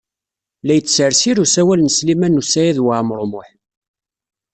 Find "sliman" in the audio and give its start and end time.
1.97-2.39